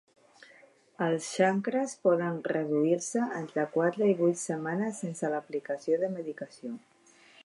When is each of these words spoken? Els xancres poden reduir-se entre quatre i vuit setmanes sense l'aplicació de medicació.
Els 1.07 1.25
xancres 1.33 1.93
poden 2.07 2.39
reduir-se 2.51 3.27
entre 3.41 3.65
quatre 3.77 4.07
i 4.13 4.17
vuit 4.25 4.39
setmanes 4.45 5.03
sense 5.05 5.33
l'aplicació 5.35 6.01
de 6.05 6.11
medicació. 6.19 6.73